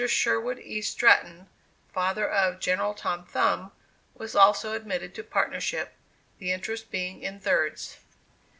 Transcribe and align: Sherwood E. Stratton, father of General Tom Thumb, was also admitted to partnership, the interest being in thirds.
Sherwood 0.07 0.57
E. 0.57 0.81
Stratton, 0.81 1.47
father 1.93 2.27
of 2.27 2.59
General 2.59 2.95
Tom 2.95 3.23
Thumb, 3.23 3.71
was 4.15 4.35
also 4.35 4.73
admitted 4.73 5.13
to 5.13 5.23
partnership, 5.23 5.93
the 6.39 6.51
interest 6.51 6.89
being 6.89 7.21
in 7.21 7.39
thirds. 7.39 7.97